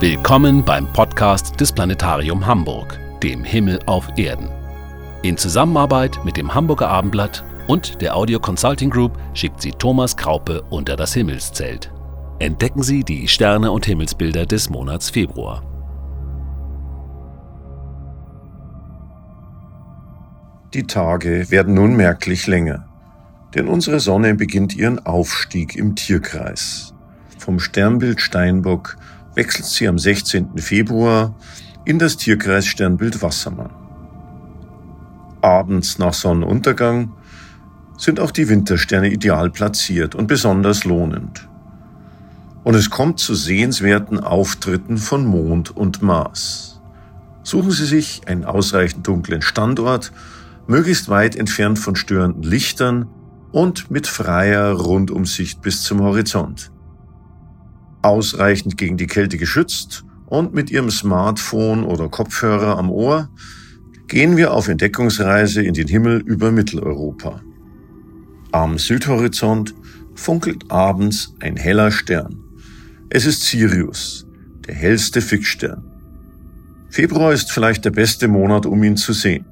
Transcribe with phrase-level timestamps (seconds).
[0.00, 4.48] Willkommen beim Podcast des Planetarium Hamburg, dem Himmel auf Erden.
[5.20, 10.62] In Zusammenarbeit mit dem Hamburger Abendblatt und der Audio Consulting Group schickt sie Thomas Kraupe
[10.70, 11.92] unter das Himmelszelt.
[12.38, 15.62] Entdecken Sie die Sterne und Himmelsbilder des Monats Februar.
[20.72, 22.88] Die Tage werden nun merklich länger,
[23.54, 26.94] denn unsere Sonne beginnt ihren Aufstieg im Tierkreis.
[27.36, 28.96] Vom Sternbild Steinbock
[29.34, 30.58] wechselt sie am 16.
[30.58, 31.34] Februar
[31.84, 33.70] in das Tierkreis Sternbild Wassermann.
[35.40, 37.12] Abends nach Sonnenuntergang
[37.96, 41.48] sind auch die Wintersterne ideal platziert und besonders lohnend.
[42.64, 46.80] Und es kommt zu sehenswerten Auftritten von Mond und Mars.
[47.42, 50.12] Suchen Sie sich einen ausreichend dunklen Standort,
[50.66, 53.06] möglichst weit entfernt von störenden Lichtern
[53.50, 56.70] und mit freier Rundumsicht bis zum Horizont
[58.02, 63.28] ausreichend gegen die Kälte geschützt und mit Ihrem Smartphone oder Kopfhörer am Ohr
[64.06, 67.42] gehen wir auf Entdeckungsreise in den Himmel über Mitteleuropa.
[68.52, 69.74] Am Südhorizont
[70.14, 72.36] funkelt abends ein heller Stern.
[73.08, 74.26] Es ist Sirius,
[74.66, 75.84] der hellste Fixstern.
[76.90, 79.46] Februar ist vielleicht der beste Monat, um ihn zu sehen,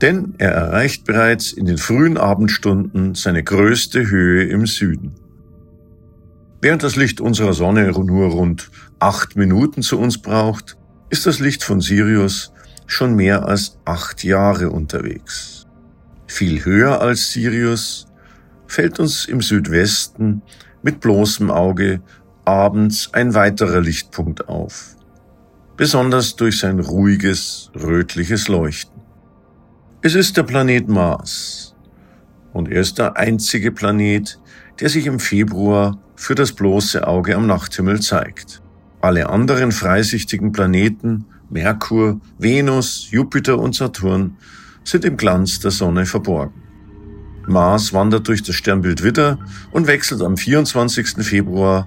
[0.00, 5.14] denn er erreicht bereits in den frühen Abendstunden seine größte Höhe im Süden.
[6.60, 10.76] Während das Licht unserer Sonne nur rund acht Minuten zu uns braucht,
[11.08, 12.52] ist das Licht von Sirius
[12.86, 15.66] schon mehr als acht Jahre unterwegs.
[16.26, 18.06] Viel höher als Sirius
[18.66, 20.42] fällt uns im Südwesten
[20.82, 22.00] mit bloßem Auge
[22.44, 24.96] abends ein weiterer Lichtpunkt auf,
[25.76, 29.00] besonders durch sein ruhiges, rötliches Leuchten.
[30.02, 31.76] Es ist der Planet Mars
[32.52, 34.38] und er ist der einzige Planet,
[34.80, 38.62] der sich im Februar für das bloße Auge am Nachthimmel zeigt.
[39.00, 44.36] Alle anderen freisichtigen Planeten, Merkur, Venus, Jupiter und Saturn,
[44.84, 46.62] sind im Glanz der Sonne verborgen.
[47.46, 49.38] Mars wandert durch das Sternbild Widder
[49.70, 51.24] und wechselt am 24.
[51.24, 51.86] Februar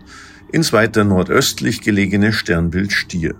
[0.51, 3.35] ins weiter nordöstlich gelegene Sternbild Stier.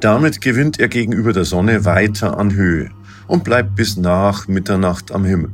[0.00, 2.90] Damit gewinnt er gegenüber der Sonne weiter an Höhe
[3.26, 5.50] und bleibt bis nach Mitternacht am Himmel.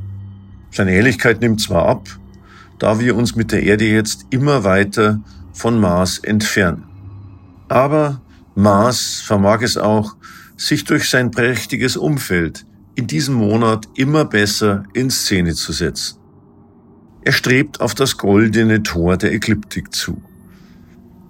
[0.71, 2.07] Seine Helligkeit nimmt zwar ab,
[2.79, 5.21] da wir uns mit der Erde jetzt immer weiter
[5.53, 6.85] von Mars entfernen.
[7.67, 8.21] Aber
[8.55, 10.15] Mars vermag es auch,
[10.57, 16.17] sich durch sein prächtiges Umfeld in diesem Monat immer besser in Szene zu setzen.
[17.21, 20.21] Er strebt auf das goldene Tor der Ekliptik zu,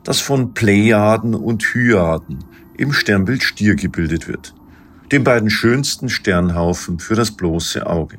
[0.03, 2.43] das von Plejaden und Hyaden
[2.77, 4.55] im Sternbild Stier gebildet wird,
[5.11, 8.17] den beiden schönsten Sternhaufen für das bloße Auge.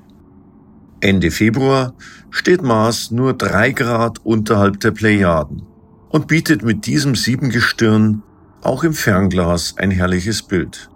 [1.00, 1.94] Ende Februar
[2.31, 5.62] steht Mars nur drei Grad unterhalb der Plejaden
[6.11, 8.22] und bietet mit diesem Siebengestirn
[8.62, 10.91] auch im Fernglas ein herrliches Bild.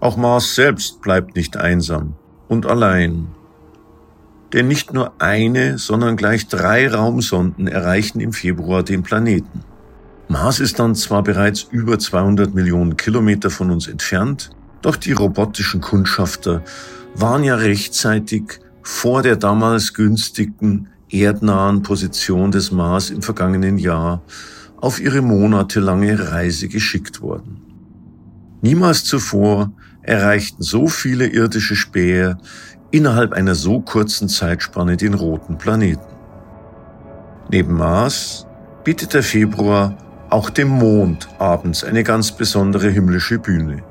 [0.00, 2.14] Auch Mars selbst bleibt nicht einsam
[2.48, 3.28] und allein.
[4.52, 9.60] Denn nicht nur eine, sondern gleich drei Raumsonden erreichen im Februar den Planeten.
[10.28, 14.50] Mars ist dann zwar bereits über 200 Millionen Kilometer von uns entfernt,
[14.82, 16.62] doch die robotischen Kundschafter
[17.14, 24.22] waren ja rechtzeitig vor der damals günstigen erdnahen Position des Mars im vergangenen Jahr
[24.80, 27.62] auf ihre monatelange Reise geschickt worden.
[28.60, 32.38] Niemals zuvor erreichten so viele irdische Späher
[32.90, 36.04] innerhalb einer so kurzen Zeitspanne den roten Planeten.
[37.50, 38.46] Neben Mars
[38.84, 39.96] bietet der Februar
[40.28, 43.82] auch dem Mond abends eine ganz besondere himmlische Bühne.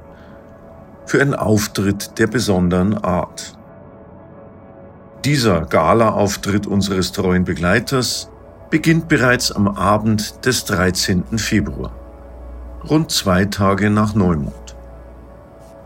[1.07, 3.57] Für einen Auftritt der besonderen Art.
[5.25, 8.29] Dieser Gala-Auftritt unseres treuen Begleiters
[8.69, 11.38] beginnt bereits am Abend des 13.
[11.38, 11.94] Februar,
[12.89, 14.75] rund zwei Tage nach Neumond.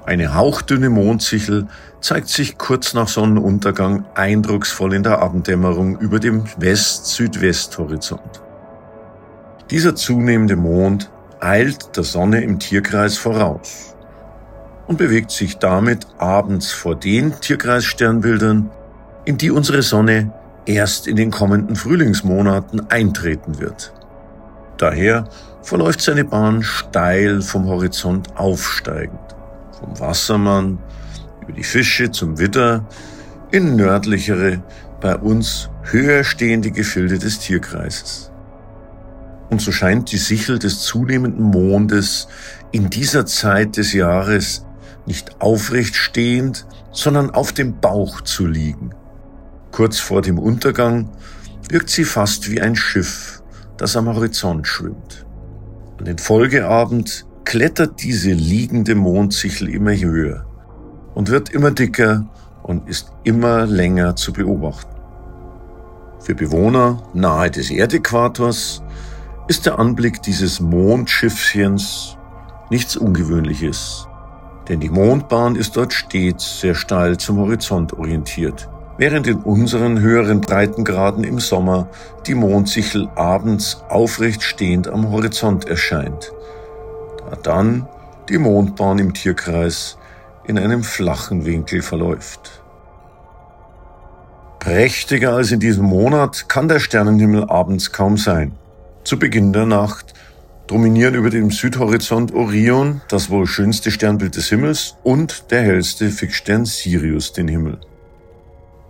[0.08, 1.68] Eine hauchdünne Mondsichel
[2.02, 8.42] zeigt sich kurz nach Sonnenuntergang eindrucksvoll in der Abenddämmerung über dem West-Südwest-Horizont.
[9.70, 13.96] Dieser zunehmende Mond eilt der Sonne im Tierkreis voraus
[14.88, 18.72] und bewegt sich damit abends vor den Tierkreissternbildern,
[19.28, 20.32] in die unsere Sonne
[20.66, 23.92] erst in den kommenden Frühlingsmonaten eintreten wird.
[24.78, 25.28] Daher
[25.62, 29.20] verläuft seine Bahn steil vom Horizont aufsteigend,
[29.78, 30.78] vom Wassermann
[31.42, 32.86] über die Fische zum Widder
[33.52, 34.64] in nördlichere,
[35.02, 38.32] bei uns höher stehende Gefilde des Tierkreises.
[39.50, 42.30] Und so scheint die Sichel des zunehmenden Mondes
[42.72, 44.66] in dieser Zeit des Jahres
[45.06, 48.92] nicht aufrecht stehend, sondern auf dem Bauch zu liegen,
[49.78, 51.08] Kurz vor dem Untergang
[51.70, 53.44] wirkt sie fast wie ein Schiff,
[53.78, 55.24] das am Horizont schwimmt.
[56.00, 60.48] An den Folgeabend klettert diese liegende Mondsichel immer höher
[61.14, 62.26] und wird immer dicker
[62.64, 65.00] und ist immer länger zu beobachten.
[66.22, 68.82] Für Bewohner nahe des Erdäquators
[69.48, 72.18] ist der Anblick dieses Mondschiffchens
[72.72, 74.08] nichts Ungewöhnliches,
[74.70, 80.42] denn die Mondbahn ist dort stets sehr steil zum Horizont orientiert, während in unseren höheren
[80.42, 81.90] Breitengraden im Sommer
[82.26, 86.32] die Mondsichel abends aufrecht stehend am Horizont erscheint,
[87.30, 87.88] da dann
[88.30, 89.98] die Mondbahn im Tierkreis
[90.46, 92.64] in einem flachen Winkel verläuft.
[94.60, 98.54] Prächtiger als in diesem Monat kann der Sternenhimmel abends kaum sein.
[99.04, 100.14] Zu Beginn der Nacht
[100.68, 106.66] dominieren über dem Südhorizont Orion, das wohl schönste Sternbild des Himmels, und der hellste Fixstern
[106.66, 107.80] Sirius den Himmel.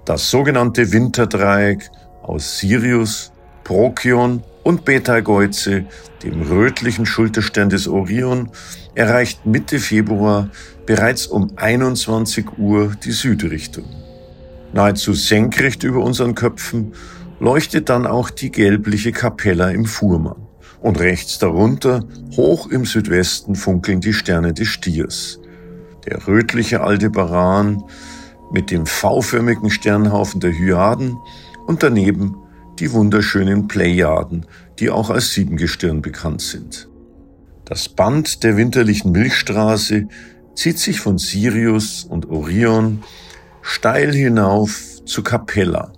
[0.08, 1.92] Das sogenannte Winterdreieck
[2.24, 3.34] aus Sirius,
[3.66, 5.84] Procyon und Betelgeuse,
[6.24, 8.50] dem rötlichen Schulterstern des Orion,
[8.96, 10.50] erreicht Mitte Februar
[10.86, 13.84] bereits um 21 Uhr die Südrichtung.
[14.72, 16.94] Nahezu senkrecht über unseren Köpfen
[17.42, 20.48] leuchtet dann auch die gelbliche Kapella im Fuhrmann.
[20.80, 22.06] Und rechts darunter,
[22.38, 25.42] hoch im Südwesten, funkeln die Sterne des Stiers.
[26.06, 27.84] Der rötliche Aldebaran
[28.52, 31.18] mit dem V-förmigen Sternhaufen der Hyaden
[31.66, 32.36] und daneben
[32.80, 34.46] die wunderschönen Plejaden,
[34.80, 36.90] die auch als Siebengestirn bekannt sind.
[37.66, 40.08] Das Band der winterlichen Milchstraße
[40.56, 43.04] zieht sich von Sirius und Orion
[43.62, 45.92] steil hinauf zu Capella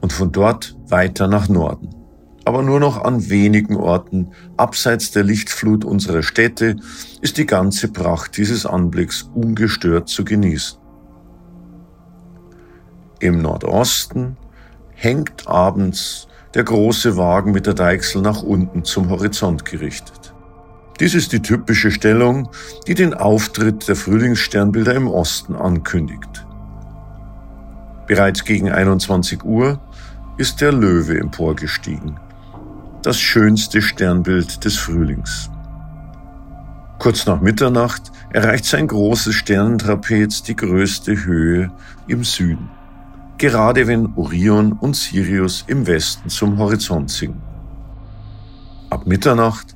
[0.00, 1.90] und von dort weiter nach Norden.
[2.44, 6.76] Aber nur noch an wenigen Orten, abseits der Lichtflut unserer Städte,
[7.20, 10.81] ist die ganze Pracht dieses Anblicks ungestört zu genießen.
[13.22, 14.36] Im Nordosten
[14.96, 20.34] hängt abends der große Wagen mit der Deichsel nach unten zum Horizont gerichtet.
[20.98, 22.50] Dies ist die typische Stellung,
[22.88, 26.44] die den Auftritt der Frühlingssternbilder im Osten ankündigt.
[28.08, 29.78] Bereits gegen 21 Uhr
[30.36, 32.18] ist der Löwe emporgestiegen,
[33.02, 35.48] das schönste Sternbild des Frühlings.
[36.98, 41.70] Kurz nach Mitternacht erreicht sein großes Sternentrapez die größte Höhe
[42.08, 42.68] im Süden,
[43.42, 47.42] gerade wenn Orion und Sirius im Westen zum Horizont sinken.
[48.88, 49.74] Ab Mitternacht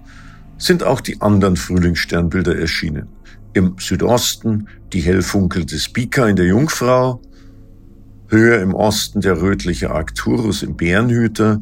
[0.57, 3.09] sind auch die anderen Frühlingssternbilder erschienen.
[3.55, 7.21] Im Südosten die hell funkelte Spica in der Jungfrau,
[8.29, 11.61] höher im Osten der rötliche Arcturus im Bärenhüter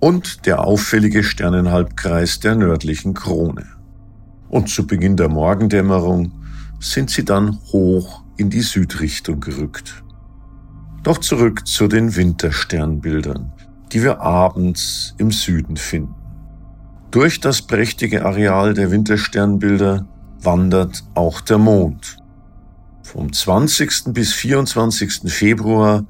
[0.00, 3.66] und der auffällige Sternenhalbkreis der nördlichen Krone.
[4.48, 6.32] Und zu Beginn der Morgendämmerung
[6.80, 10.02] sind sie dann hoch in die Südrichtung gerückt.
[11.06, 13.52] Doch zurück zu den Wintersternbildern,
[13.92, 16.16] die wir abends im Süden finden.
[17.12, 20.08] Durch das prächtige Areal der Wintersternbilder
[20.40, 22.16] wandert auch der Mond.
[23.04, 24.14] Vom 20.
[24.14, 25.32] bis 24.
[25.32, 26.04] Februar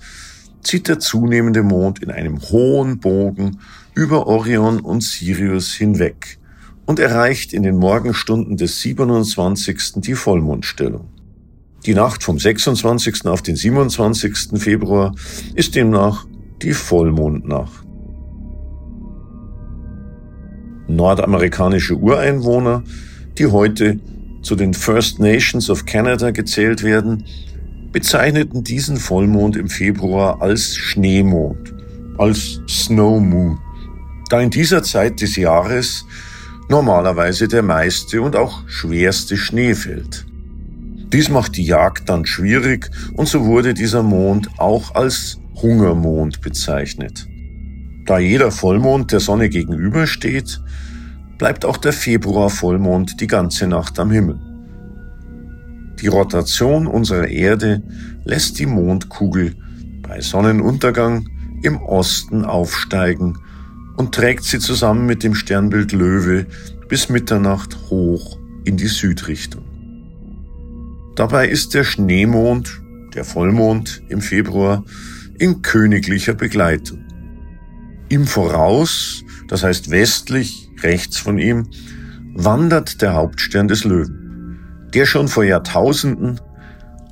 [0.62, 3.58] zieht der zunehmende Mond in einem hohen Bogen
[3.94, 6.38] über Orion und Sirius hinweg
[6.86, 9.96] und erreicht in den Morgenstunden des 27.
[9.96, 11.15] die Vollmondstellung.
[11.86, 13.26] Die Nacht vom 26.
[13.26, 14.60] auf den 27.
[14.60, 15.14] Februar
[15.54, 16.26] ist demnach
[16.60, 17.86] die Vollmondnacht.
[20.88, 22.82] Nordamerikanische Ureinwohner,
[23.38, 24.00] die heute
[24.42, 27.24] zu den First Nations of Canada gezählt werden,
[27.92, 31.72] bezeichneten diesen Vollmond im Februar als Schneemond,
[32.18, 33.58] als Snow Moon,
[34.28, 36.04] da in dieser Zeit des Jahres
[36.68, 40.25] normalerweise der meiste und auch schwerste Schnee fällt.
[41.16, 47.26] Dies macht die Jagd dann schwierig und so wurde dieser Mond auch als Hungermond bezeichnet.
[48.04, 50.60] Da jeder Vollmond der Sonne gegenübersteht,
[51.38, 54.38] bleibt auch der Februar-Vollmond die ganze Nacht am Himmel.
[56.02, 57.82] Die Rotation unserer Erde
[58.24, 59.56] lässt die Mondkugel
[60.02, 61.30] bei Sonnenuntergang
[61.62, 63.38] im Osten aufsteigen
[63.96, 66.44] und trägt sie zusammen mit dem Sternbild Löwe
[66.90, 69.65] bis Mitternacht hoch in die Südrichtung.
[71.16, 72.82] Dabei ist der Schneemond,
[73.14, 74.84] der Vollmond im Februar,
[75.38, 77.04] in königlicher Begleitung.
[78.10, 81.68] Ihm voraus, das heißt westlich rechts von ihm,
[82.34, 86.38] wandert der Hauptstern des Löwen, der schon vor Jahrtausenden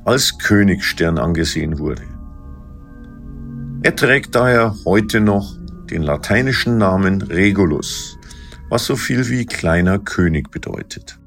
[0.05, 2.03] als Königsstern angesehen wurde.
[3.83, 5.57] Er trägt daher heute noch
[5.91, 8.19] den lateinischen Namen Regulus,
[8.69, 11.19] was so viel wie kleiner König bedeutet.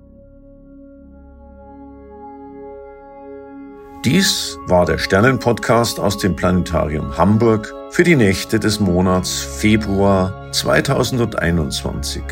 [4.09, 12.23] Dies war der Sternenpodcast aus dem Planetarium Hamburg für die Nächte des Monats Februar 2021.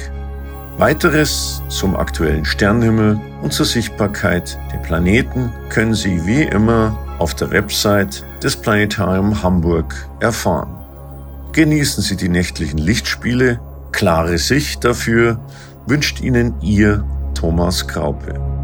[0.77, 7.51] Weiteres zum aktuellen Sternenhimmel und zur Sichtbarkeit der Planeten können Sie wie immer auf der
[7.51, 10.77] Website des Planetarium Hamburg erfahren.
[11.51, 13.59] Genießen Sie die nächtlichen Lichtspiele,
[13.91, 15.41] klare Sicht dafür
[15.87, 17.03] wünscht Ihnen Ihr
[17.33, 18.54] Thomas Kraupe.